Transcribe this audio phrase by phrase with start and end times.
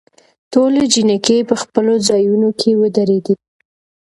[0.53, 3.33] ټولې جینکې په خپلو ځايونوکې ودرېدي.